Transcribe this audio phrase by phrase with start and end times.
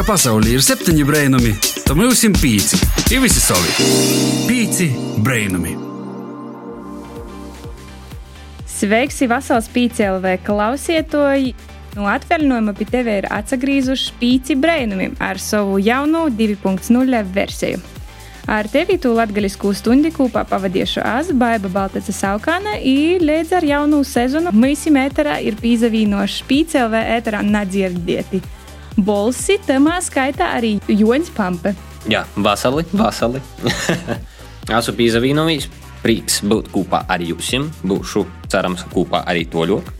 [0.00, 1.50] ka pasaulē ir septiņi brainami,
[1.84, 2.78] tad mums ir pieci.
[3.12, 3.84] Ir visi savi.
[4.48, 4.86] Pieci
[5.20, 5.74] brainami.
[8.64, 11.52] Sveiki, Vasals Pīcēlvē klausietoji!
[11.98, 17.82] No atvaļinājuma pie tevis ir atgriezušies pīci brainami ar savu jauno 2.0 versiju.
[18.48, 24.00] Ar tevi tu latgaļisku stundi kopā pavadīšu es, Baiba Baltaca Saukāna, un līdz ar jaunu
[24.08, 28.40] sezonu mīsim ēterā ir pīzavīnoši Pīcēlvē ēterā nadzirdieti.
[29.00, 31.74] Bolsi tamā skaitā arī Joņs Pampe.
[32.10, 33.40] Jā, vasali, vasali.
[34.78, 35.68] Esmu pīzavīnojis,
[36.04, 39.96] prieks būt kopā ar jums, būšu cerams kopā arī toļok.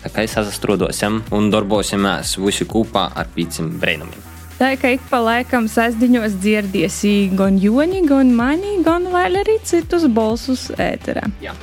[0.00, 4.26] Tā kā es sastrodosim un darbosimies visi kopā ar pīcim brēnumiem.
[4.60, 10.04] Tā kā ik pa laikam sasdiņos dzirdiesi gan joņi, gan mani, gan vēl arī citus
[10.12, 11.30] balsus ēterā.
[11.40, 11.54] Jā.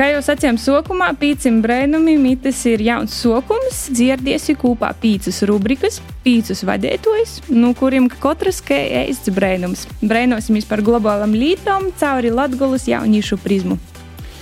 [0.00, 6.64] Kā jau sacījām, sokumā pīcim brēnumim mitas ir jauns sokums, dzirdiesi kopā pīcis rubrikas, pīcis
[6.64, 9.84] vadētojs, no kuriem katrs kā ēsts brēnums.
[10.00, 13.76] Brēnosimies par globālam lītām cauri Latgolas jauniešu prizmu.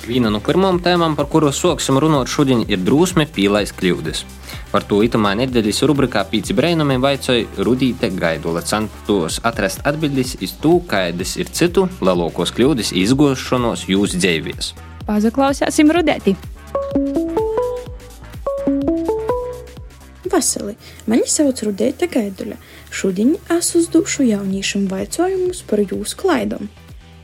[0.06, 4.22] Viena no pirmām tēmām, par kuru sāksim runāt šodien, ir drusme pīlais kļūdas.
[4.70, 10.78] Par to itamā nedēļas rubrikā Pīci Breinumi vaicoja Rudīte Gaidula, centos atrast atbildes iz to,
[10.86, 14.76] kādas ir citu lielākos kļūdas izgošanos jūsu dzīvēs.
[15.08, 16.34] Pazaklausāsim Rudēti!
[20.28, 20.74] Vasali,
[21.08, 22.58] mani sauc Rudēta Gaidula.
[22.92, 26.68] Šodien es uzdošu jauniešiem vaicojumus par jūsu klaidām.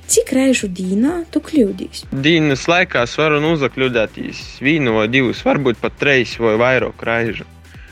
[0.09, 2.07] Cik reižu dīnā tu kļūdīs?
[2.25, 7.45] Dienas laikā es varu uzakļūdēties vienu vai divus, varbūt pat trīs vai vairāk reižu.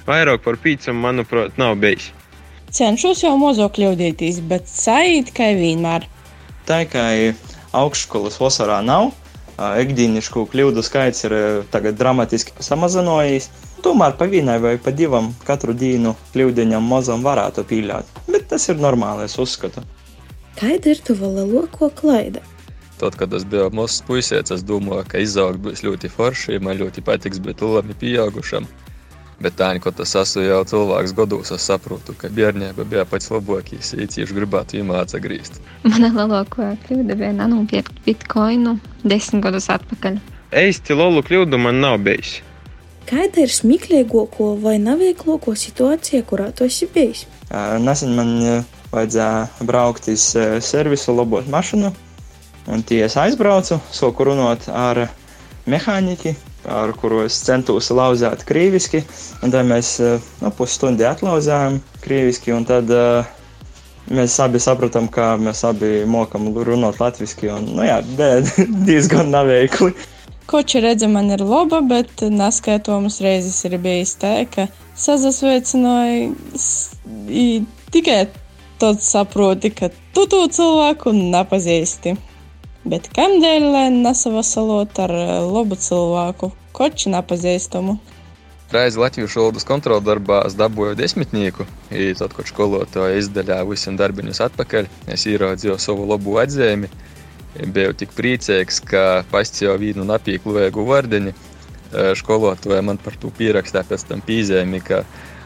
[0.09, 2.09] Vairāk par pīcam, manuprāt, nav bijis.
[2.73, 6.09] Cenšos jau mazo kļūdīties, bet saīt kā vienmēr.
[6.65, 7.11] Tā kā
[7.77, 9.13] augšskolas vasarā nav,
[9.59, 11.35] ikdienišku kļūdu skaits ir
[11.73, 13.51] tagad dramatiski samazinājies.
[13.83, 18.79] Tomēr pa vienai vai pa divam katru dienu kļūdiņam mazam varētu pīļāt, bet tas ir
[18.79, 19.83] normāli, es uzskatu.
[20.61, 22.43] Kāda ir tava lielākā klaida?
[23.01, 27.03] Tad, kad es biju mazs puisietis, es domāju, ka izaugt būs ļoti forši, man ļoti
[27.03, 28.69] patiks būt lielam pieaugušam.
[29.43, 33.89] Bet tā, ko tas esmu jau cilvēks gados, es saprotu, ka bērnība bija pats labākais,
[33.99, 35.59] ja tieši gribētu viņu atgriezt.
[35.83, 40.21] Mana lielākā kļūda bija nenopirkt bitkoinu desmit gadus atpakaļ.
[40.63, 42.37] Eisti lolu kļūdu man nav bijis.
[43.09, 47.25] Kāda ir smieklīgākā vai neveiklākā situācija, kurā tu esi bijis?
[47.83, 48.31] Nesen man
[48.93, 50.29] vajadzēja braukt uz
[50.63, 51.91] servisu, labot mašīnu.
[52.71, 55.09] Un tie es aizbraucu, soku runāt ar
[55.67, 56.37] mehāniķi,
[56.69, 59.03] ar kuru es centos lauzēt krīviski.
[59.43, 59.97] Tad mēs
[60.43, 63.29] nu, pusstundi atlauzām krīviski, un tad uh,
[64.11, 67.59] mēs abi sapratām, ka mēs abi mokam runāt latviešu.
[67.67, 68.01] Nu, jā,
[68.89, 69.93] diezgan neveikli.
[70.51, 74.67] Koči redzi, man ir laba, bet neskaitāmas reizes ir bijis tā, ka
[74.99, 76.31] sazasveicināja
[77.95, 78.27] tikai
[78.83, 82.17] tad saproti, ka tu to cilvēku nepazīsti.
[82.83, 85.13] Bet kādēļ nesavasalot ar
[85.47, 87.99] labu cilvēku, koči nepazīstamu?
[88.73, 94.41] Reiz Latvijas valodas kontrola darbā es dabūju desmitnieku, un tad, kad skolotāja izdaļāja visiem darbiņus
[94.49, 96.89] atpakaļ, es ieraudzīju savu labu atzīmi.
[97.77, 101.35] Biju tik priecīgs, ka pastīju vienu napīklu vēgu vārdiņu.
[102.17, 105.03] Skolotāja man par to pierakstīja pēc tam pīzēmi, ka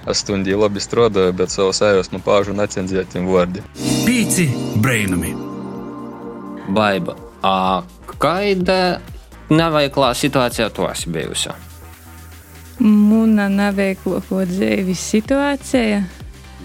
[0.07, 3.67] es stundī labi strādāju, bet savu sajūsmu paužu necenzētiem vārdiem.
[4.07, 4.47] Pīci
[4.79, 5.35] brainami!
[6.71, 7.19] Baiba,
[8.23, 8.79] kāda
[9.51, 11.55] neveiklā situācijā tu esi bijusi?
[12.83, 16.03] Muna neveiklāko dzīves situācija.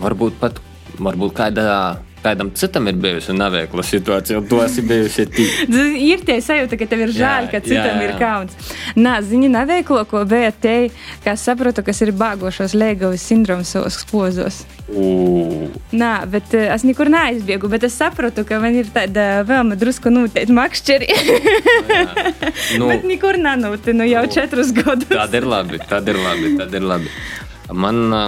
[0.01, 0.59] Varbūt pat
[0.99, 1.75] varbūt kādā
[2.23, 5.81] kādam citam ir bijusi neveikla situācija, un tu esi bijusi tīra.
[6.11, 8.19] ir tie sajūta, ka tev ir žēl, Jā, ka citam jā, ir jā.
[8.21, 8.73] kauns.
[8.95, 10.75] Nā, ziņa neveiklo, ko bija te,
[11.25, 14.61] kā saprotu, kas ir bāgošos Lēgavas sindroms savos pozos.
[14.91, 19.77] U, Nā, bet uh, es nekur neaizbiegu, bet es saprotu, ka man ir tāda vēlme
[19.79, 21.07] drusku noteikti makšķeri.
[22.79, 25.07] nu, bet nekur nenūti, nu jau Nu, četrus gadus.
[25.09, 26.57] Tad ir labi, tad ir labi.
[26.57, 27.09] Tad ir labi.
[27.73, 28.21] Man, ā,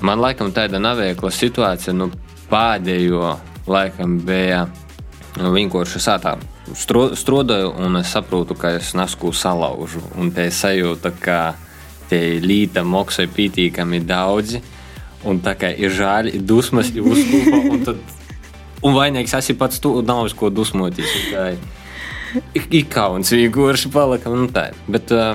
[0.00, 2.08] man laikam tāda neveikla situācija, nu,
[2.50, 3.36] pēdējo
[3.70, 4.66] laikam bija
[5.36, 6.36] vienkārši sātā.
[6.74, 10.02] Stro, strodoju, un es saprotu, ka es nasku salaužu.
[10.18, 11.38] Un te sajūta, ka
[12.10, 14.62] tie līta moksai pītīkami daudzi.
[15.26, 17.62] Un tā kā ir žēl, ir dusmas, ir uzkūpa.
[17.70, 18.02] Un, tad,
[18.82, 21.16] un vainīgs esi pats tu, nav uz ko dusmoties.
[22.54, 24.30] Ir- kauns vienkārši palika.
[24.30, 24.68] Nu, tā.
[24.90, 25.34] Bet uh,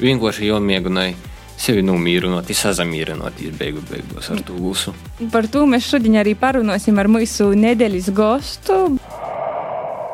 [0.00, 4.94] vienkārši jau mēģināju sevi nomīrināt, sazamīrināt, beigu beigās ar to visu.
[5.32, 8.80] Par to mēs šodien arī parunāsim ar mūsu nedēļas gostu.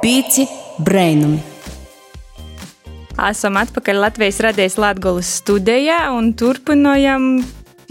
[0.02, 0.46] Pīci
[0.82, 1.40] brainumi.
[3.22, 7.34] Esam atpakaļ Latvijas radijas Latvijas studijā un turpinājam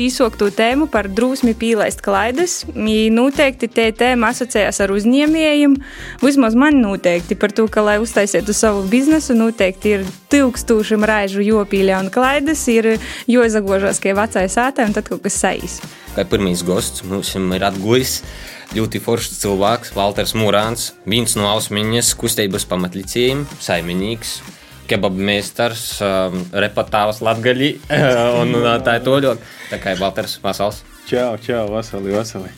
[0.05, 2.61] īsoktu tēmu par drūsmi pīlaist klaidas.
[2.75, 5.75] I noteikti te tēma asociējas ar uzņēmējiem.
[6.23, 11.99] Vismaz man noteikti par to, ka, lai uztaisītu savu biznesu, noteikti ir tūkstošiem raižu jopīļa
[12.05, 12.95] un klaidas, ir
[13.31, 15.81] joizagožos, ka ir vecais ātē un tad kaut kas saīs.
[16.15, 18.21] Kā pirmais gosts mums ir atgojis
[18.75, 24.39] ļoti foršs cilvēks, Walters Mūrāns, viens no Ausmiņas kustības pamatlicējiem, saimnieks
[24.91, 27.73] kebabu meistars, um, repatāvs latgaļi
[28.41, 29.49] un uh, tā ir toļot.
[29.71, 30.83] Tā kā ir Valters Vasals.
[31.09, 32.51] Čau, čau, vasali, vasali.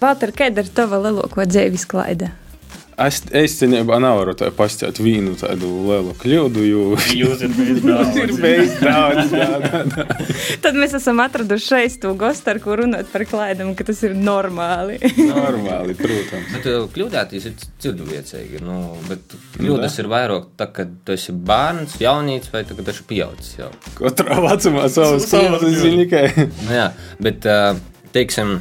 [0.00, 2.32] Valter, kāda ir tava lielākā dzīves klaida?
[2.96, 7.52] Es īstenībā nevaru tā pastāstīt vienu tādu lielu kļūdu, jo jūs esat
[8.40, 9.34] bijis daudz.
[10.64, 14.14] Tad mēs esam atraduši šeit to gostu, ar kuru runāt par klaidām, ka tas ir
[14.16, 14.96] normāli.
[15.34, 16.54] normāli, protams.
[16.54, 18.62] Bet uh, kļūdāties ir cilvēcīgi.
[18.64, 18.78] Nu,
[19.10, 23.58] bet kļūdas ir vairāk, tad, kad tu esi bērns, jaunīts vai tad, kad esi pieaudzis
[23.60, 23.68] jau.
[24.00, 26.24] Katrā vecumā savas kļūdas zini, ka.
[26.72, 26.88] Jā,
[27.20, 27.76] bet, uh,
[28.16, 28.56] teiksim,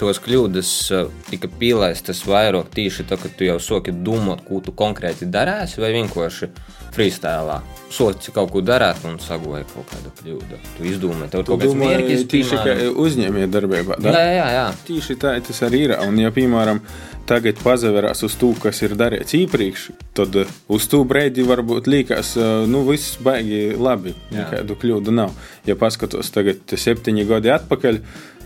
[0.00, 4.74] tos kļūdas uh, tika pielaistas vairāk tieši tad, kad tu jau soki domāt, ko tu
[4.76, 6.50] konkrēti darīsi, vai vienkārši
[6.96, 7.58] freestēlā.
[7.92, 10.60] Soci kaut ko darīt un sagoja kaut kādu kļūdu.
[10.76, 12.24] Tu izdomāji, tev ir kaut kāds mērķis.
[12.32, 13.98] Tieši kā uzņēmēja darbībā.
[14.04, 14.64] Jā, jā, jā.
[14.88, 15.94] Tieši tā tas arī ir.
[16.06, 16.80] Un, ja, piemēram,
[17.28, 22.34] tagad pazaverās uz to, kas ir darīts iepriekš, tad uz to brīdi varbūt liekas,
[22.70, 24.16] nu, viss baigi labi.
[24.34, 25.36] Nekādu kļūdu nav.
[25.68, 28.00] Ja paskatos tagad septiņi gadi atpakaļ,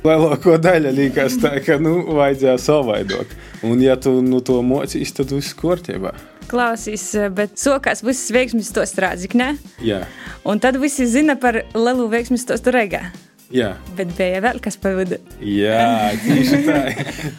[0.05, 3.32] lielāko daļu liekas, tā, ka nu, vajadzēja savaidot.
[3.67, 6.14] Un, ja tu nu, to mocīs, tad viss kārtībā.
[6.50, 7.05] Klausīs,
[7.35, 9.52] bet sokās visas veiksmes to strādāt, ne?
[9.85, 10.02] Jā.
[10.49, 13.11] Un tad visi zina par lielu veiksmes to strēgā.
[13.50, 13.73] Jā.
[13.99, 15.19] Bet bija vēl kas pa vidu.
[15.43, 16.79] Jā, tieši tā.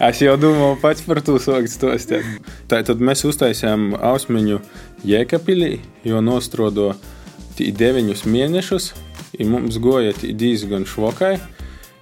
[0.09, 2.27] Es jau domāju pats par to sokt stostēt.
[2.67, 4.59] Tā tad mēs uztaisījām ausmiņu
[5.07, 6.91] Jēkapilī, jo nostrodo
[7.61, 8.91] deviņus mēnešus,
[9.39, 11.35] un mums goja diezgan švokai.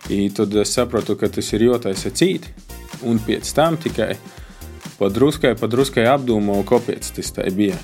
[0.09, 2.53] I tad es sapratu, ka tas ir jotaisa cīti,
[3.05, 4.15] un pēc tam tikai
[4.99, 7.77] padruskai, padruskai apdomāju, kāpēc tas tā bija.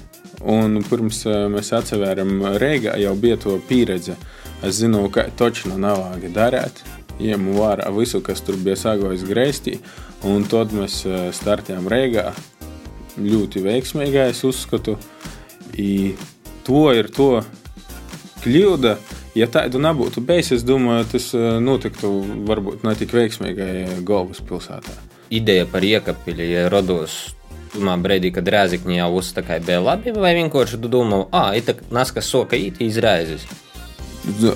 [0.46, 4.18] Un pirms mēs atsevēram Rīgā, jau bija to pieredze.
[4.66, 6.84] Es zinu, ka točno nav vāga darīt.
[7.22, 9.78] Iemu vārā visu, kas tur bija sagojis greiztī,
[10.28, 11.04] un tad mēs
[11.38, 12.32] startējām Rīgā.
[13.16, 14.98] Ļoti veiksmīgi, es uzskatu.
[15.80, 16.16] I
[16.68, 17.30] to ir to
[18.44, 18.98] kļūda,
[19.36, 22.12] Ja tādu nebūtu bijis, es domāju, tas notiktu
[22.48, 24.96] varbūt ne tik veiksmīgai galvaspilsētā.
[25.36, 27.36] Ideja par iekapili ja rados
[27.76, 32.24] pirmā brīdī, kad rēzikņi jau uzstāja, bija labi, vai vienkārši tu domā, ah, tā naska
[32.24, 33.46] soka it izraizes.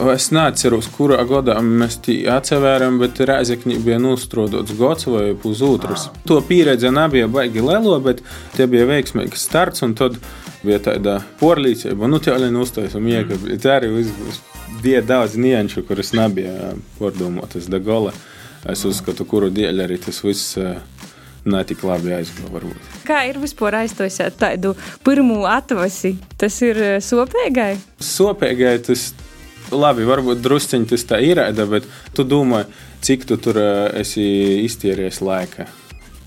[0.10, 6.08] Es neatceros, kurā gadā mēs to atsevērām, bet rēzekņi bija nostrodots gads vai pusotrs.
[6.10, 6.22] Ah.
[6.32, 8.24] To pieredze nebija baigi lielo, bet
[8.56, 10.18] tie bija veiksmīgs starts, un tad
[10.64, 13.60] bija tāda porlīcība, nu tā arī uztaisām iekabļi.
[13.62, 14.42] Tā arī viss būs
[14.84, 18.14] bija daudz nianšu, kuras nebija pārdomātas da gala.
[18.70, 20.58] Es uzskatu, kuru dēļ arī tas viss
[21.48, 22.74] netika labi aizgāja.
[23.08, 24.76] Kā ir vispār aiztaisīt tādu
[25.06, 26.18] pirmo atvasi?
[26.40, 27.74] Tas ir sopīgai?
[28.04, 29.10] Sopīgai tas
[29.72, 32.66] labi, varbūt drusciņi tas tā ir, bet tu domā,
[33.06, 33.62] cik tu tur
[34.00, 34.26] esi
[34.66, 35.70] iztērējis laika.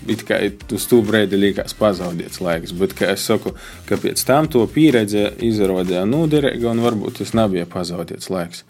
[0.07, 0.39] It kā
[0.75, 3.53] uz to brīdi likās pazaudēts laiks, bet, kā es saku,
[3.87, 8.65] ka pēc tam to pieredze izrādījās noderīga un varbūt tas nebija pazaudēts laiks.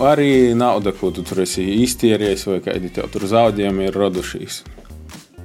[0.00, 4.62] Arī nauda, ko tu tur esi iztērējis, vai kādi tev tur zaudējumi ir radušies.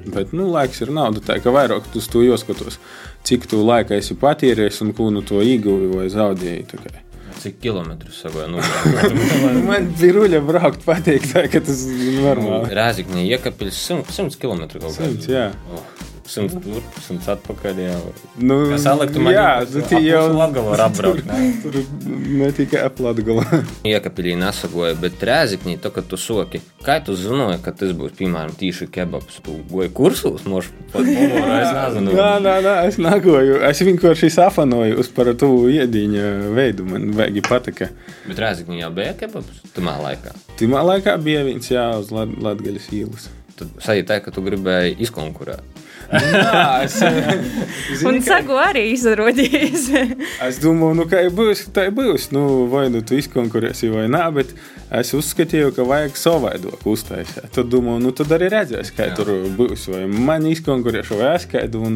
[0.10, 1.22] Bet, nu, laiks ir nauda.
[1.22, 2.80] Tā kā vairāk tu to jāskatos,
[3.28, 7.09] cik tu laika esi patērējis un ko nu to ieguvi vai zaudēji.
[7.40, 9.10] cik kilometrų savo numerą.
[9.70, 12.76] Man virulė braukt pateikta, kad tas normaliai.
[12.80, 14.94] Razik, ne jie kapil 100 km gal.
[14.96, 15.50] 100, ja.
[15.50, 15.60] Yeah.
[15.74, 16.09] Oh.
[16.30, 17.80] Simts tur, simts atpakaļ.
[17.82, 18.00] Jau.
[18.38, 21.30] Nu, man jā, nu, tie jau Latgalo var apbraukt.
[21.64, 23.46] Tur, tur ne tikai aplatgalo.
[23.88, 28.54] Iekapilī nesagoja, bet rēzikņī, to, kad tu soki, kā tu zināji, ka tas būs, piemēram,
[28.60, 32.14] tīši kebabs, tu goji kursus, moš pat humorā, es nezinu.
[32.20, 37.42] Nā, nā, nā, es nagoju, es vienkārši safanoju uz par to iedīņa veidu, man vajag
[37.50, 37.90] patika.
[38.28, 40.38] Bet rēzikņī jau bija kebabs, tamā laikā.
[40.62, 43.30] Tamā laikā bija viens, jā, uz Latgaļas īlas.
[43.60, 45.79] Tad sajūta, ka tu gribēji izkonkurēt.
[48.10, 49.84] Un sagu arī izrādījis.
[50.48, 52.30] es domāju, nu, kā būs, tā būs.
[52.34, 54.56] Nu, vai nu tu izkonkurēsi vai nē, bet
[55.02, 57.52] es uzskatīju, ka vajag savādāk uztaisīt.
[57.56, 59.16] Tad domāju, nu, tad arī redzēs, kā Jā.
[59.20, 59.28] tur
[59.60, 59.90] būs.
[59.94, 61.94] Vai man izkonkurēšu, vai es kādu, un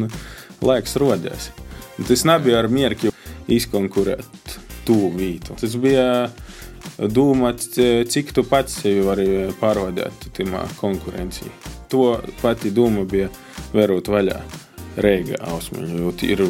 [0.64, 1.50] laiks rodēs.
[1.98, 3.12] Tas nebija ar mierķi
[3.54, 5.58] izkonkurēt to vietu.
[5.58, 6.06] Tas bija
[7.10, 7.64] domāt,
[8.10, 9.28] cik tu pats sevi vari
[9.60, 11.52] pārvadāt tajā konkurencijā.
[11.92, 13.30] To pati doma bija
[13.74, 14.40] vērot vaļā
[14.94, 16.44] Reiga ausmiņu, jo ir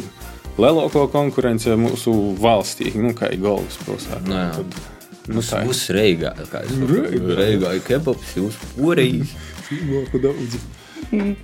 [0.61, 4.21] lielāko konkurence mūsu valstī, nu, kā ir galvaspilsēta.
[4.29, 4.83] Nu, tad
[5.25, 6.33] Nu, tas būs reigā.
[6.53, 7.71] Reigā.
[7.73, 9.31] Ir kebabs, jūs porijas.
[9.65, 10.57] Cilvēku daudz.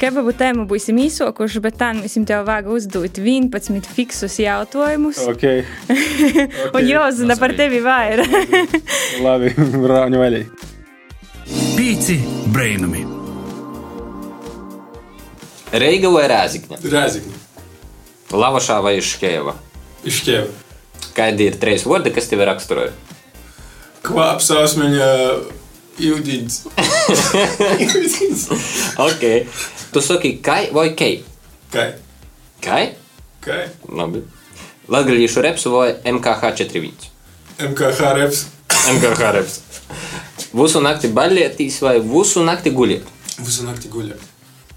[0.02, 5.22] Kebabu tēmu būsim īsokuši, bet tā mums tev vajag uzdot 11 fiksus jautājumus.
[5.32, 5.46] Ok,
[6.76, 8.76] Un jāzina par tevi vairāk.
[9.22, 9.54] labi,
[9.94, 10.44] rāņu vaļai.
[11.78, 12.18] Pīci
[12.54, 13.06] brainami.
[15.72, 16.82] Reiga vai Rēzikņa?
[16.92, 17.38] Rēzikņa.
[18.36, 19.54] Lavašā vai Škēva?
[20.08, 20.50] Išķēva.
[21.16, 22.92] Kādi ir trīs vārdi, kas tevi raksturoja?
[24.04, 25.08] Kvāps, ausmeņa,
[26.01, 26.61] jūdīgs.
[29.07, 29.25] ok.
[29.93, 31.23] Tu saki, kai vai kei?
[31.73, 31.93] Kai.
[32.65, 32.83] Kai?
[33.45, 33.65] Kai.
[33.89, 34.23] Labi.
[34.93, 37.09] Latgalīšu repsu vai MKH 41?
[37.71, 38.45] MKH reps.
[38.93, 39.61] MKH reps.
[40.57, 43.09] Visu nakti baļētīs vai visu nakti guļēt?
[43.41, 44.23] Visu nakti guļēt.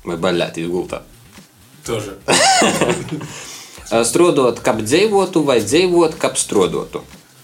[0.08, 1.04] Vai baļētīs gultā?
[1.86, 2.16] Тоже.
[4.10, 7.01] Strodot, kap dzīvotu vai dzīvot, kap strodotu?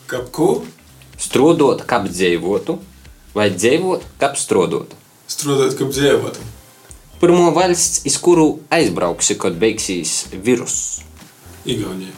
[0.09, 0.49] Kap ko?
[1.17, 2.77] Strodot, kap dzīvotu
[3.34, 4.96] vai dzīvot, kap strodotu?
[5.30, 6.40] Strādāt, kap dzīvot.
[7.20, 11.02] Pirmo valsts, iz kuru aizbrauksi, kad beigsies virus.
[11.68, 12.16] Igaunija.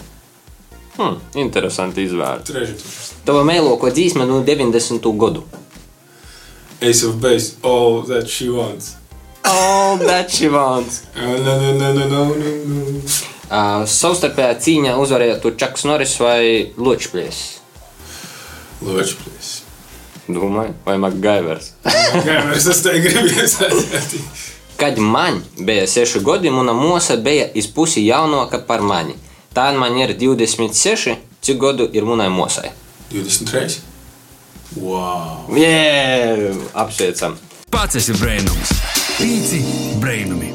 [0.97, 2.45] Hmm, interesanti izvēle.
[2.47, 3.13] Trešais.
[3.27, 5.09] Tava mēloko dzīsme no 90.
[5.19, 5.43] gadu.
[6.83, 7.57] Ace of base.
[7.63, 8.97] All that she wants.
[9.45, 11.03] All that she wants.
[11.17, 13.03] No, no, no, no, no, no, no.
[13.53, 17.43] Uh, savstarpējā cīņā uzvarētu Čaks Norris vai Ločplēs.
[18.87, 19.62] Ločplēs.
[20.29, 21.73] Domāju, vai Makgaivers.
[21.83, 24.17] Gājumērs, es te gribēju sasēt.
[24.79, 29.17] Kad man bija 6 gadi, mana mosa bija iz pusi jaunāka par mani.
[29.55, 32.71] Tā man ir 26, cik gadu ir manai mosai.
[33.13, 33.81] 23.
[34.81, 35.51] Wow.
[35.53, 37.37] Jē, apsveicam!
[37.73, 38.73] Pats esi brainums.
[39.19, 39.61] Pīci
[40.01, 40.49] brainami.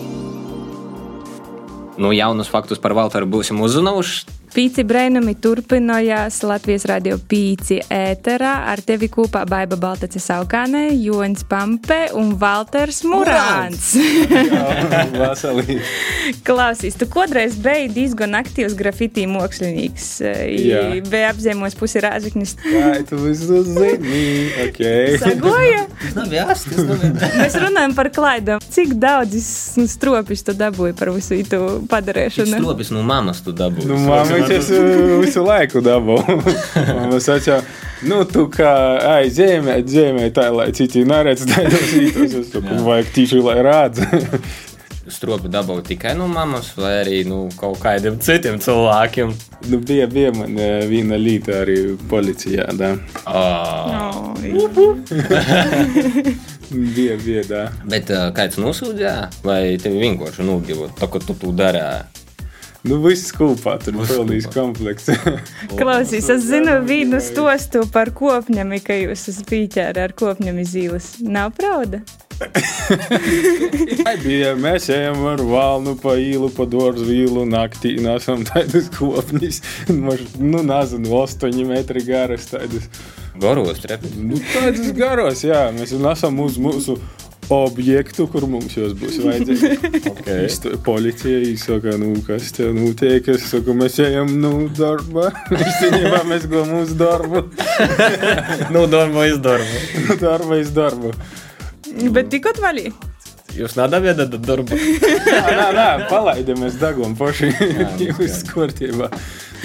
[1.98, 4.38] Nu, jaunus faktus par Valteru būsim uzzinājuši.
[4.58, 12.00] Pīci brainami turpinājās Latvijas radio pīci ēterā ar tevi kopā Baiba Baltace Saukāne, Joņs Pampe
[12.18, 13.92] un Valters Murāns.
[15.22, 15.76] Vasalī.
[16.48, 20.08] Klausīs, tu kādreiz biji diezgan aktīvs grafitī mākslinieks.
[20.26, 20.82] Jā.
[21.06, 22.56] Bija apzīmējis pusi rāžiknis.
[22.66, 24.24] Kā tu visu zini?
[24.66, 24.82] Ok.
[25.22, 25.86] Sagoja?
[26.18, 27.32] Nav jāsaka, tas nav jāsaka.
[27.44, 28.66] Mēs runājam par klaidām.
[28.74, 29.38] Cik daudz
[29.94, 31.62] stropis tu dabūji par visu itu
[31.94, 32.58] padarīšanu?
[32.58, 33.94] Stropis no mammas tu dabūji.
[33.94, 36.38] Nu, mamma es visu laiku dabūju.
[36.76, 37.62] Mamma saka,
[38.08, 38.72] nu, tu kā
[39.18, 41.48] aizēmē, dzēmē tā, lai citi neredz
[42.06, 42.40] ītos.
[42.42, 44.04] Es saku, vajag tīši, lai rādz.
[45.08, 49.32] Stropi dabūju tikai no mammas, vai arī nu, kaut kādiem citiem cilvēkiem.
[49.72, 52.96] Nu, bija, bija man eh, viena lieta arī policijā, da.
[53.32, 54.36] Oh.
[56.70, 57.62] Bija, bija, da.
[57.88, 62.17] Bet uh, kāds nosūdzēja, vai tev vienkārši nogribu, tā kā tu to darīji?
[62.88, 65.10] Nu, viss kopā, tur bija pilnīgs komplekts.
[65.80, 71.18] Klausīs, es zinu vienu stostu par kopņami, ka jūs esat pīķēri ar kopņami zīles.
[71.26, 72.00] Nav pravda?
[74.24, 79.62] bija, mēs ejam ar valnu pa īlu, pa dārzu īlu, naktī nesam tādas kopņas.
[79.98, 82.88] Nu, nezinu, 8 metri garas tādas.
[83.38, 84.16] Garos trepes.
[84.16, 86.98] Nu, tādas garos, jā, mēs nesam uz mūsu
[87.50, 89.74] objektu, kur mums jos būs vajadzīgi.
[90.18, 90.46] Okay.
[90.48, 93.28] Izstoja policija, izsaka, nu, kas te notiek.
[93.32, 95.30] Es saku, mēs ejam, nu, darbā.
[95.54, 97.44] Īstenībā mēs gājam uz darbu.
[98.76, 99.84] nu, darbu iz darbu.
[100.08, 101.14] Nu, darba iz darbu.
[102.14, 102.90] Bet tikko vaļī.
[103.58, 104.76] Jūs nedaviedat darbu?
[104.78, 107.54] Nē, nē, nē palaidamies degunu paši.
[108.04, 109.10] Jūs kārtībā.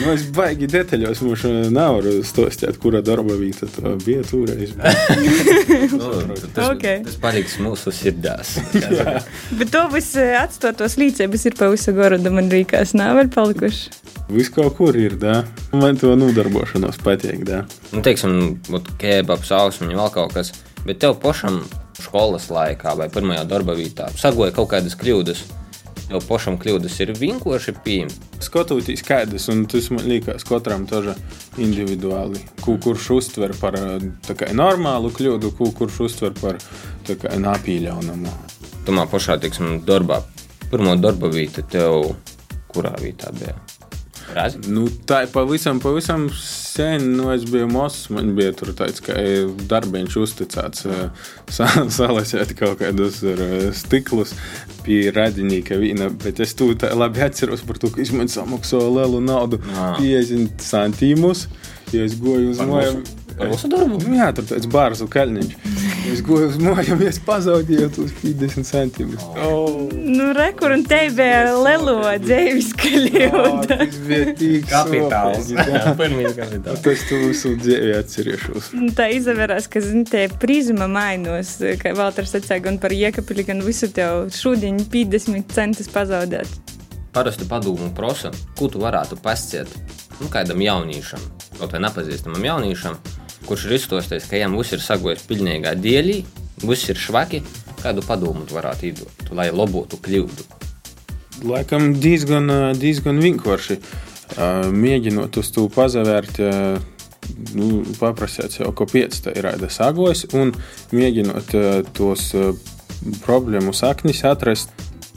[0.00, 1.42] Nu, es baigi detaļos mums
[1.74, 4.72] nevaru stostīt, kura darba vieta tā bija toreiz.
[5.92, 7.02] nu, tas, Okay.
[7.04, 8.54] tas paliks mūsu sirdās.
[9.58, 13.92] Bet to viss atstotos līdzības ir pa visu gorodu, man rīkās nav vēl palikuši.
[14.32, 15.42] Viss kaut kur ir, da.
[15.76, 17.64] Man to nodarbošanos patīk, da.
[17.92, 18.56] Nu, teiksim,
[19.02, 20.54] kebabs, ausmiņa, vēl kaut kas.
[20.86, 21.60] Bet tev pašam
[22.00, 25.44] skolas laikā vai pirmajā darba vietā sagoja kaut kādas kļūdas.
[26.10, 28.30] Jo pašam kļūdas ir vienkārši pieejama.
[28.42, 31.14] Skatoties skaidrs, un tas man liekas, katram toža
[31.62, 32.42] individuāli.
[32.64, 33.78] Ku, kurš uztver par
[34.28, 36.60] kā, normālu kļūdu, ku, kurš uztver par
[37.08, 38.34] kā, nāpīļaunamu.
[38.86, 40.20] Tomā pašā, teiksim, darbā,
[40.72, 42.12] pirmo darba vīta tev
[42.72, 43.56] kurā vītā bija?
[44.32, 44.58] Razi?
[44.72, 47.10] Nu, tā ir pavisam, pavisam sen.
[47.18, 49.02] Nu, es biju mazs, man bija tur tāds
[49.68, 50.86] darbiņš uzticēts,
[51.56, 53.20] sa salasīt kaut kādus
[53.82, 54.32] stiklus
[54.86, 56.08] pie radinieka vīna.
[56.24, 59.60] Bet es to labi atceros par to, ka viņš man samaksāja lielu naudu,
[60.00, 61.46] 50 centīmus.
[61.92, 63.02] Ja es goju uz mājām.
[63.02, 63.18] mūsu-
[63.52, 63.98] mūsu darbu?
[64.16, 65.54] Jā, tur tāds bārzu kalniņš.
[65.66, 65.71] Es
[66.02, 69.24] gāju uz mājām, es pazaudēju tos 50 centimetrus.
[69.38, 69.86] Oh.
[69.92, 73.68] Nu, rekur un te bija lelo dzīves kļūda.
[73.70, 75.52] Tas bija tik Kapitāls.
[76.00, 76.82] Pirmie kapitāls.
[76.84, 78.72] Tas tu visu dzīvi atcerēšos.
[78.78, 83.62] Nu, Tā izvērās, ka zin, tie prizma mainos, kā Valters teica, gan par iekapili, gan
[83.64, 86.60] visu tev šodien 50 centus pazaudēt.
[87.12, 89.68] Parasti padomu prasa, ko tu varētu pasciet
[90.20, 91.20] nu, kādam jauniešam,
[91.58, 92.96] kaut vai nepazīstamam jauniešam,
[93.46, 96.18] kurš ir izstosties, ka viņam viss ir sagojis pilnīgā dēļī,
[96.64, 97.42] viss ir švaki,
[97.82, 100.46] kādu padomu tu varētu iedot, lai labotu kļūdu.
[101.48, 103.78] Laikam diezgan, ā, diezgan vienkārši.
[104.36, 106.52] Ā, Mēģinot uz to pazavērt, ā,
[107.56, 110.54] nu, paprasīt sev, kāpēc tā ir raida sagojis, un
[110.94, 111.56] mēģinot
[111.96, 112.30] tos
[113.24, 114.70] problēmu saknis atrast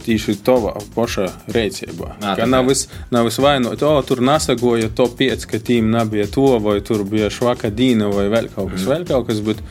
[0.06, 2.16] tieši tavā pašā rīcībā.
[2.22, 6.80] Ka nav vis- nav visvainot, o, tur nesagoja to pieci, ka tīm nebija to, vai
[6.86, 8.90] tur bija švaka dīna, vai vēl kaut kas, mm.
[8.94, 9.62] vēl kaut kas, bet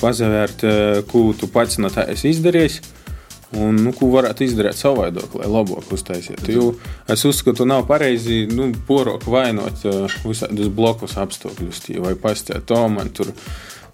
[0.00, 2.80] pazavērt, ā, ko tu pats no tā esi izdarījis.
[3.50, 6.52] Un, nu, ko varētu izdarīt savādāk, lai labāk uztaisītu.
[6.54, 6.66] Jo
[7.10, 13.10] es uzskatu, nav pareizi nu, porok vainot uh, visādus blokus apstākļus, vai pastāt to man
[13.10, 13.32] tur.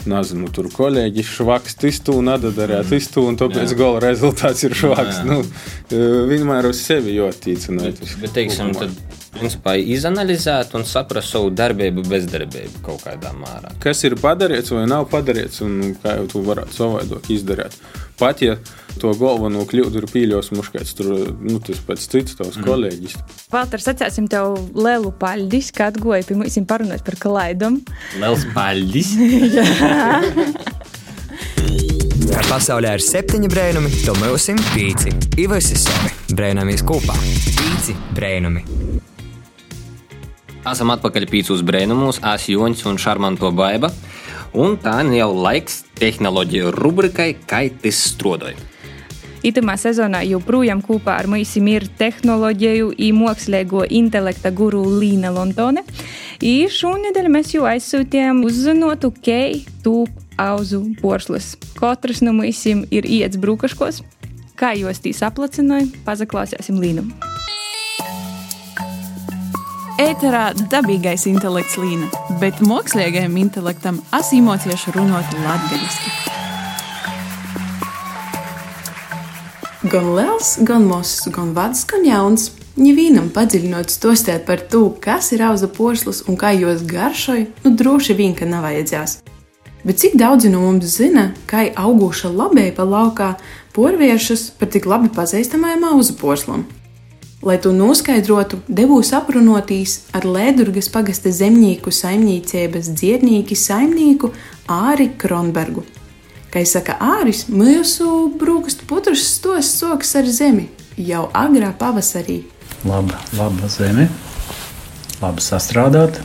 [0.06, 3.78] Nezinu, tur kolēģi švaks, tas tu nedarīja, tas tu, un tāpēc Jā.
[3.80, 5.22] gala rezultāts ir švaks.
[5.22, 5.26] Jā.
[5.26, 8.02] Nu, uh, vienmēr uz sevi jātīcināt.
[8.22, 8.94] Bet, teiksim, tad,
[9.40, 13.74] principā, izanalizēt un saprast savu darbību, bezdarbību kaut kādā mērā.
[13.82, 17.78] Kas ir padarīts vai nav padarīts, un kā jau tu varētu savādāk izdarīt.
[18.16, 18.56] Pat ja
[18.96, 22.64] to galveno kļūdu ir pīļos, kāds tur, nu, tas pats cits tavs mm.
[22.64, 23.16] kolēģis.
[23.52, 27.82] Valters, atcēsim tev lielu paļģis, kad atgoja pie mums parunāt par klaidom.
[28.20, 29.12] Liels paldies!
[32.26, 35.12] Kā pasaulē ir septiņi brēnumi, to mēs esam pīci.
[35.40, 37.16] Ivas ir savi brēnamies kopā.
[37.56, 38.64] Pīci brēnumi.
[40.66, 43.92] Esam atpakaļ pīcūs brēnumos, es Joņš un Šarmanto Baiba.
[44.58, 48.58] Un tā nu jau laiks tehnoloģiju rubrikai, kā tas strādāja.
[49.46, 55.84] Itamā sezonā joprojām kopā ar mums ir tehnoloģiju un mākslīgo intelekta guru Līna Lontone.
[56.42, 61.54] I šonadēļ mēs jau aizsūtījām uzzinotu Kei tūp auzu poršlis.
[61.78, 64.02] Katrs no mums ir iets brūkaškos.
[64.58, 67.35] Kā jūs tī saplacināja, pazaklausīsim Līnu.
[69.96, 76.12] Ēterā dabīgais intelekts līna, bet mākslīgajam intelektam asimocieši runāt latviešu.
[79.88, 82.50] Gan liels, gan mazs, gan vecs, gan jauns.
[82.76, 88.20] Nevienam padziļinot stostēt par to, kas ir auza posls un kā jos garšoja, nu droši
[88.20, 89.22] vien, ka nav vajadzēs.
[89.80, 93.36] Bet cik daudzi no mums zina, kā augoša labēja pa laukā
[93.72, 96.68] porviešus par tik labi pazīstamajam auza poslam?
[97.42, 104.32] Lai to noskaidrotu, devos aprunotīs ar Lēdurgas pagasta zemnieku saimniecības dziednīku saimnieku
[104.72, 105.84] Āri Kronbergu.
[106.50, 112.44] Kā saka Āris, mūsu brūkastu putras stos soks ar zemi jau agrā pavasarī.
[112.84, 114.08] laba, laba zeme,
[115.20, 116.20] labi sastrādāt,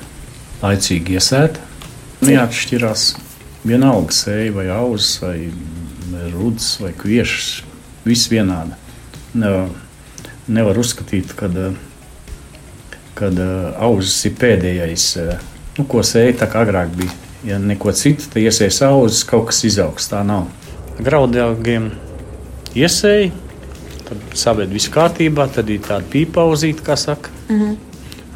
[0.61, 1.59] laicīgi iesēt.
[2.21, 3.05] Neatšķirās
[3.67, 7.63] vienalga sēja vai auzas, vai rudas, vai kviešas.
[8.05, 8.77] Viss vienādi.
[9.33, 9.69] Nevar,
[10.47, 11.49] nevar uzskatīt, ka
[13.21, 13.37] kad
[13.77, 15.43] auzas ir pēdējais, eh,
[15.77, 17.13] nu, ko sēja tā kā agrāk bija.
[17.45, 20.09] Ja neko citu, tad iesējas auzas, kaut kas izaugs.
[20.09, 20.47] Tā nav.
[21.01, 21.89] Graudīgiem
[22.77, 23.31] iesēja,
[24.07, 27.33] tad sabiedrība viss kārtībā, tad ir tāda pīpauzīta, kā saka.
[27.49, 27.77] Mhm.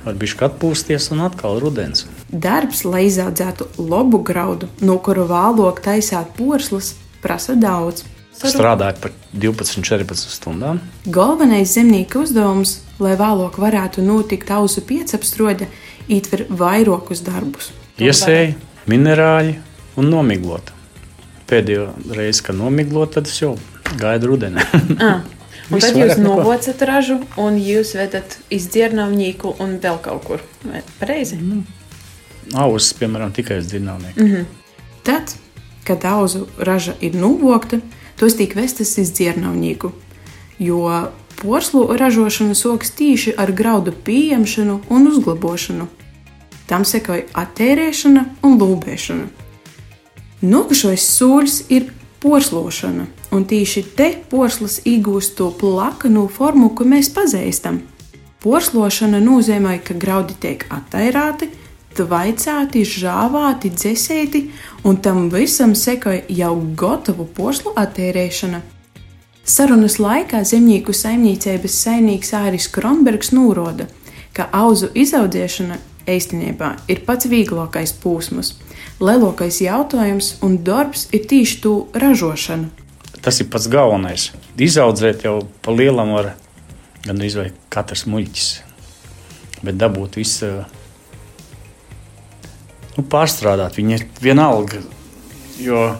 [0.06, 2.06] Var būt atpūsties un atkal rudens.
[2.30, 8.04] Darbs, lai izaudzētu labu graudu, no kura vāloka taisāt porslas, prasa daudz.
[8.36, 10.82] Strādāju par 12, 14 stundām.
[11.08, 15.70] Galvenais zemnieka uzdevums, lai vāloka varētu notikt ausu piecapstrode,
[16.12, 17.72] ietver vairākus darbus.
[18.02, 18.56] Iesēja,
[18.92, 19.56] minerāļi
[20.00, 20.74] un nomiglot.
[21.48, 23.56] Pēdējo reizi, kad nomiglot, tad es jau
[24.02, 24.66] gaidu rudenī.
[25.00, 25.24] Ah.
[25.66, 30.44] Un Viss tad jūs novocat ražu, un jūs vedat izdzirnavnieku un vēl kaut kur.
[31.00, 31.40] Pareizi.
[31.42, 31.64] Mm.
[32.62, 34.14] Ausis, piemēram, tikai uz dzinējumiem.
[34.14, 34.46] Mm -hmm.
[35.08, 35.34] Tad,
[35.88, 37.80] kad auzu raža ir novokta,
[38.20, 39.92] tos tiek vestas iz dzirnavnieku.
[40.60, 45.88] Jo porslu ražošana soks tīši ar graudu pieņemšanu un uzglabošanu.
[46.66, 49.28] Tam sekoja attērēšana un lūbēšana.
[50.46, 51.92] Nokušais sūļs ir
[52.24, 57.84] porslošana, un tieši te porslas iegūst to plakanu formu, ko mēs pazīstam.
[58.42, 61.50] Porslošana nozīmē, ka graudi tiek attairāti,
[61.96, 64.42] tvaicāti, žāvāti, dzēsēti,
[64.86, 68.62] un tam visam sekoja jau gatavu porslu attērēšana.
[69.46, 73.86] Sarunas laikā zemnieku saimniecības saimnieks Āris Kronbergs norāda,
[74.34, 75.78] ka auzu izaudzēšana
[76.10, 78.56] īstenībā ir pats vieglākais posms.
[79.00, 82.70] lielākais jautājums un darbs ir tieši tu ražošana.
[83.22, 84.32] Tas ir pats galvenais.
[84.58, 86.36] Izaudzēt jau pa lielam var
[87.06, 88.50] gandrīz vai katrs muļķis.
[89.66, 90.64] Bet dabūt visu,
[92.98, 94.82] nu, pārstrādāt, viņi ir vienalga.
[95.62, 95.96] Jo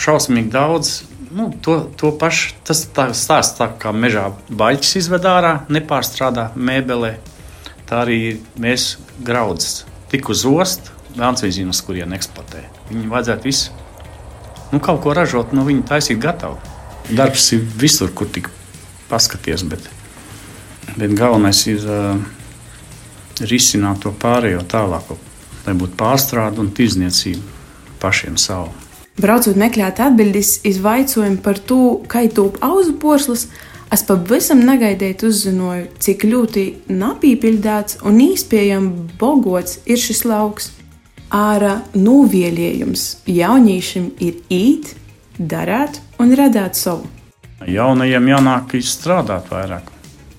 [0.00, 0.92] šausmīgi daudz,
[1.34, 7.16] nu, to, to pašu, tas tā, stāsts tā kā mežā baļķis izved ārā, nepārstrādā mēbelē.
[7.90, 12.60] Tā arī mēs graudzes tik uz ostu, Vēlams nezinu, uz kurien eksploatē.
[12.86, 13.72] Viņi vajadzētu visu
[14.70, 16.58] nu, kaut ko ražot, nu, viņi taisīt gatavu.
[17.10, 18.46] Darbs ir visur, kur tik
[19.10, 19.88] paskaties, bet,
[20.94, 22.20] bet galvenais ir uh,
[23.50, 25.10] risināt to pārējo tālāk,
[25.66, 27.42] lai būtu pārstrāde un tirzniecība
[28.00, 28.70] pašiem savu.
[29.20, 33.48] Braucot meklēt atbildes uz jautājumu par to, kā top auzu posls,
[33.92, 40.72] es pavisam negaidīju uzzināju, cik ļoti napīpildēts un īspējami bogots ir šis lauks.
[41.30, 44.94] Ārā novēlējums jauniešiem ir īt,
[45.38, 47.06] darīt un radīt savu.
[47.68, 49.92] Jaunajiem jānāk izstrādāt vairāk.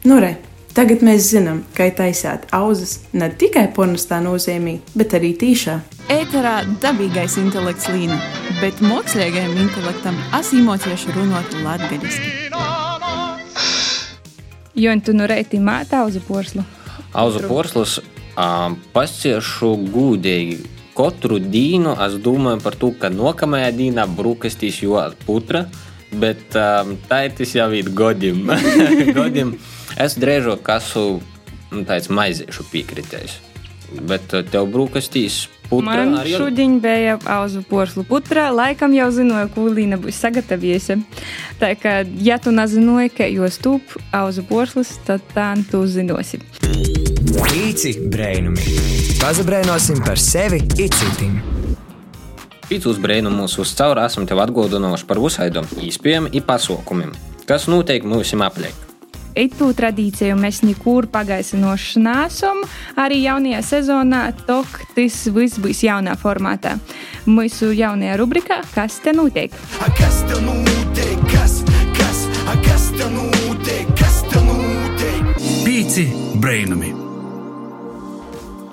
[0.10, 0.34] Nu, re,
[0.76, 5.78] tagad mēs zinām, ka taisīt auzas ne tikai pornogrāfijā nozīmē, bet arī tīšā.
[6.12, 8.18] Ēterā dabīgais intelekts līna,
[8.60, 12.30] bet mākslīgajam intelektam asimotieši runāt latgaļiski.
[14.82, 16.64] Jo tu nu reiti māta auzu porslu?
[17.12, 17.98] Auzu porslus
[18.40, 20.62] um, pasiešu gūdīgi
[20.96, 25.66] katru dienu es domāju par to, ka nākamajā dienā brūkastīs jau putra,
[26.12, 28.48] bet um, tā ir tas jau ir godim.
[29.18, 29.56] godim.
[30.00, 31.06] Es drēžot esmu
[31.72, 33.40] nu, tāds maiziešu piekritējs.
[34.08, 38.50] Bet uh, tev brūkastīs putra Man arī šodien bija auzu porslu putra.
[38.56, 41.00] Laikam jau zināju, ko Līna būs sagatavojusi.
[41.60, 46.42] Tā kā, ja tu nezināji, ka jūs tūp auzu porslus, tad tā tu zinosi.
[46.62, 48.80] Pīci brainumi.
[49.22, 51.42] Pazabrainosim par sevi un citiem.
[52.72, 57.12] Pīcis brīnumus uz cauri esam tev atgādinājuši par visādiem īspējām un pasaukumiem,
[57.50, 58.91] kas noteikti mums apliek.
[59.36, 62.64] Itu tradīciju mēs nekur pagaisinoši nesam.
[63.00, 66.78] Arī jaunajā sezonā tok tas viss būs jaunā formātā.
[67.30, 69.52] Mūsu jaunajā rubrikā Kas te notiek?
[69.98, 71.20] Kas te notiek?
[71.32, 71.60] Kas,
[71.98, 73.92] kas, a, kas te notiek?
[74.00, 75.32] Kas te notiek?
[75.66, 76.08] Pīci
[76.40, 76.96] brainami!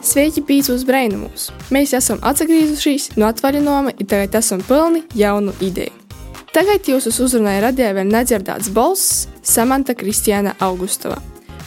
[0.09, 1.51] Sveiki, pīcis brainamos!
[1.75, 5.98] Mēs esam atgriezušies no atvaļinājuma, un tagad esam pilni jaunu ideju.
[6.59, 11.21] Tagad jūsu uzrunāja radījā vēl nedzirdēts balss Samanta Kristiāna Augustova.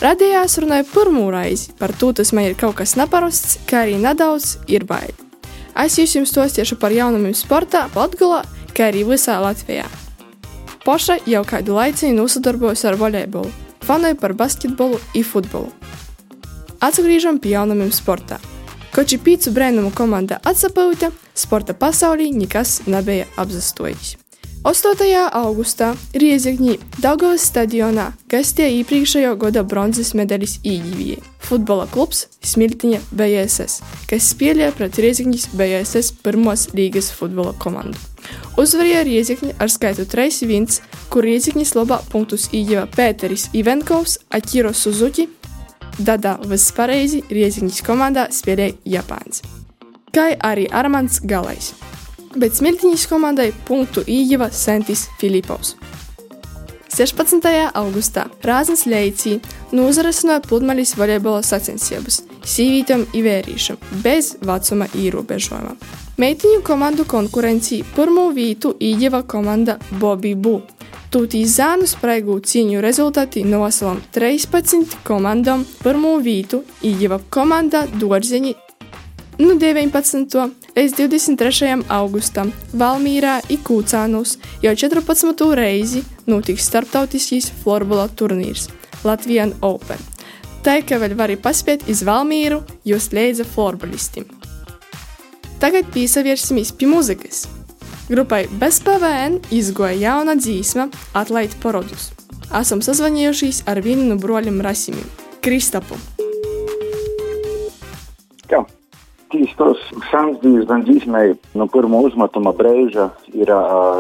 [0.04, 3.93] Radījā es runāju pirmo reizi, par to tas man ir kaut kas neparasts, kā arī
[4.04, 5.13] nedaudz ir bail.
[5.80, 8.41] Es jūs jums stostīšu par jaunumiem sportā, Latvijā,
[8.75, 9.86] kā arī visā Latvijā.
[10.84, 13.54] Poša jau kādu laiciņu nosadarbojos ar volejbolu,
[13.88, 15.71] fanoju par basketbolu un futbolu.
[16.84, 18.41] Atgriežam pie jaunumiem sportā.
[18.91, 24.17] Koči pīcu brēnumu komanda atsapauta, sporta pasaulī nekas nebija apzastojis.
[24.62, 24.93] 8.
[25.34, 34.28] augustā Riezekņī Daugavas stadionā gastīja iepriekšējo gada bronzas medaļas īģivīja futbola klubs Smiltiņa BSS, kas
[34.36, 37.97] spēlēja pret Riezekņas BSS pirmos līgas futbola komandu.
[38.62, 40.78] Uzvarēja Riezekņa ar skaitu 3-1,
[41.10, 45.26] kur Riezekņas labā punktus ieģeva Pēteris Ivenkovs, Akiro Suzuki,
[45.97, 49.41] Dada Vespareizi Riezekņas komandā spēlēja Japāns.
[50.13, 51.74] Kā arī Armands Galais
[52.36, 55.76] bet Smiltiņas komandai punktu ieguva Sentis Filipovs.
[56.91, 57.46] 16.
[57.74, 59.38] augustā Rāznas Leicī
[59.72, 65.76] nozarasināja pludmales volejbola sacensības sīvītam un vērīšam bez vecuma ierobežojuma.
[66.20, 70.62] Meitiņu komandu konkurencijā pirmo vietu ieguva komanda Bobby Boo.
[71.12, 78.54] Tūtīs zānu spraigu cīņu rezultāti nosalam 13 komandām pirmo vietu ieguva komanda Dorzeņi
[79.41, 81.84] no 19 līdz 23.
[81.91, 85.43] augustam Valmīrā un Kūcānos jau 14.
[85.57, 88.69] reizi notiks starptautiskais florbola turnīrs
[89.03, 89.99] Latvijas Open.
[90.63, 94.27] Tā kā vēl var paspēt iz Valmīru, jūs leidza florbolistim.
[95.62, 97.43] Tagad piesavērsimies pie muzikas.
[98.10, 102.12] Grupai Bez PVN izgoja jauna dzīsma Atlaid parodus.
[102.51, 105.07] Esam sazvanījušies ar vienu no broļiem Rasimim,
[105.41, 105.99] Kristapu.
[109.32, 113.52] Tieši tos sankcijas gan dzīsmēji no pirmā uzmetuma brīža ir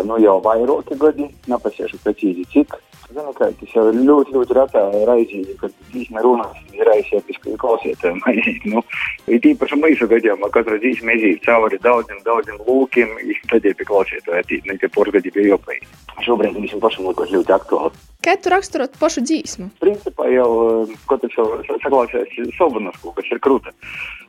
[0.07, 2.77] nu, jau vairāki gadi, nepasiešu precīzi cik.
[3.11, 8.21] Zinu, ka tas jau ļoti, ļoti retā raizīgi, kad dzīsme runās, ir aizsiepiski klausītājiem.
[8.73, 8.83] nu,
[9.31, 13.17] ir tīpaši mūsu gadījumā, katra dzīsme iziet cauri daudziem, daudziem lūkiem,
[13.51, 15.81] tad ir pie klausītāja, ne tie porgadi pie jopai.
[16.21, 18.07] Šobrīd visam pašam liekas ļoti aktuāli.
[18.21, 19.71] Kā tu raksturot pašu dzīsmu?
[19.81, 20.49] Principā jau
[20.85, 21.45] eh, katrs jau
[21.81, 23.73] saklausās Sobanovsku, kas ir krūta.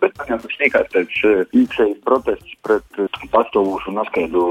[0.01, 4.47] Bet man jau tas sniegās tāds eh, iekšējs protests pret eh, pastāvošu noskaidru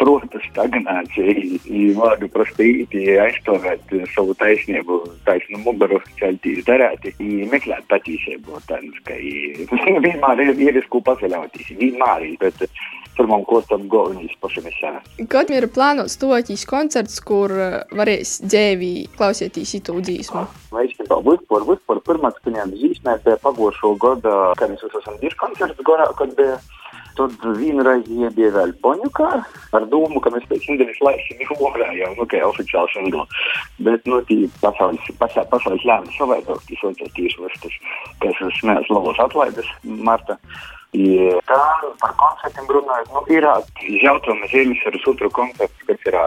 [0.00, 1.60] protu stagnāciju,
[2.00, 7.14] vārdu prostīgi aizstāvēt savu taisnību, taisnu mugaru ceļtīs darēti,
[7.52, 9.18] meklēt patīsību, tāds, ka
[10.06, 12.66] vienmēr ir ierisku paceļauties, vienmēr, bet
[13.16, 14.98] pirmām kārtām galvenais pašam esam.
[15.32, 17.52] Kad ir plānots toķis koncerts, kur
[17.92, 20.44] varēs dzēvī klausieties itu dzīsmu?
[20.72, 26.08] Īstenībā vispār, vispār pirmā skaņām zīmē bija pagošo gada, kad mēs esam divi koncerts gorā,
[26.18, 26.56] kad bija
[27.18, 29.30] Tad vienreiz iebija vēl Boņukā
[29.76, 33.24] ar domu, ka mēs pēc nedēļas laisim orā jau, nu, kā oficiāli singlu.
[33.84, 37.80] Bet, nu, tī pasaules, pasaules, pasaules lēma savaidot, tas otrs tieši vastas,
[38.24, 40.38] kas smēs labos atlaides marta.
[40.92, 41.04] I
[41.48, 41.60] tā
[42.02, 43.46] par koncertiem runājot, nu, ir
[44.04, 46.18] jautājumu Ziemassvētku sutru koncerts, kas ir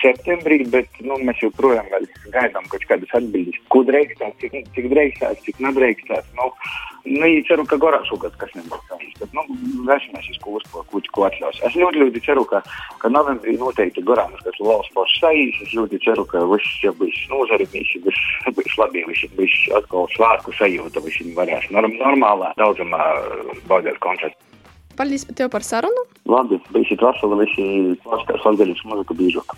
[0.00, 1.86] septembrī, bet nu, mēs joprojām
[2.34, 3.58] gaidām kaut kādas atbildes.
[3.72, 6.26] Ko drīkstās, cik, cik drīkstās, cik nedrīkstās.
[6.38, 6.50] Nu,
[7.06, 8.90] nu, ceru, ka garā šogad kas nebūs
[9.36, 9.44] nu,
[9.88, 11.60] vēsimies uz uzko, ko, ko atļaus.
[11.66, 12.62] Es ļoti, ļoti ceru, ka,
[13.02, 15.58] ka novembrī noteikti garā mums kas valsts pašs sajīs.
[15.66, 20.54] Es ļoti ceru, ka viss jau būs nozarimīs, viss būs labi, viss būs atkal svārku
[20.58, 23.02] sajūta, visiem varēs norm, normālā daudzumā
[23.70, 24.38] baudīt koncertu.
[24.96, 26.04] Paldies tev par sarunu.
[26.28, 27.68] Labi, bijis veseli, visi
[28.04, 29.56] klausās latgaļas muziku bīžok.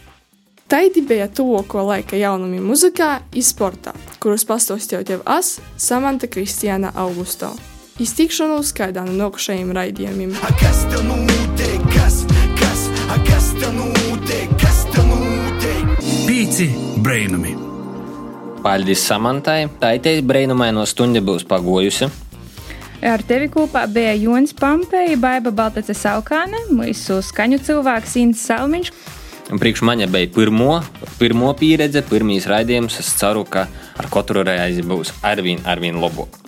[0.70, 7.52] Taidi bija tuvāko laika jaunumi muzikā un sportā, kurus pastāstīju tev es, Samanta Kristiāna Augusto.
[7.94, 10.32] Iztikšanos kādā no nākošajiem raidījumiem.
[10.58, 11.84] Kas te notiek?
[11.94, 12.16] Kas,
[12.58, 14.50] kas, a, kas te notiek?
[14.58, 15.92] Kas te notiek?
[16.26, 16.66] Pīci
[17.04, 17.54] brainami.
[18.64, 19.68] Paldies Samantai.
[19.78, 22.10] Taitais brainamaino stunda būs pagojusi.
[23.06, 28.90] Ar tevi kopā bija Jonas Pampeja, Baiba Baltace Saukāne, mūsu skaņu cilvēks Inns Salmiņš.
[29.54, 30.80] Un priekš maņa bija pirmo,
[31.20, 32.98] pirmo pieredze, pirmīs raidījums.
[33.04, 36.40] Es ceru, ka ar katru reizi būs arvien, arvien labāk.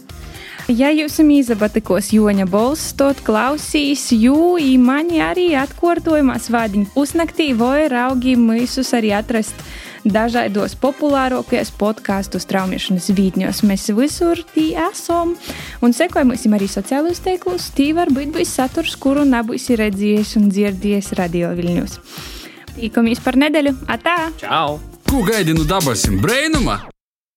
[0.66, 8.34] Ja jūs izabatikos Joņa balss, tad klausīs, jo mani arī atkārtojumā svādiņu pusnaktī vai raugi
[8.34, 9.54] mūsus arī atrast
[10.02, 13.62] dažādos populārākajos podkāstu straumēšanas vītņos.
[13.62, 15.36] Mēs visur tī esam
[15.86, 17.70] un sekojam arī sociālos tīklos.
[17.70, 21.98] Tī var būt bijis saturs, kuru nebūsi redzējis un dzirdējis radio viļņos.
[22.74, 23.76] Tikamies par nedēļu.
[23.86, 24.18] Atā!
[24.42, 24.80] Čau!
[25.06, 26.18] Ko gaidi no dabasim?
[26.18, 26.80] Brainuma?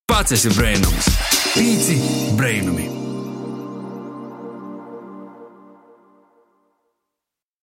[0.10, 1.14] Pats esi brainums.
[1.54, 2.02] Pīci
[2.34, 2.99] brainumi.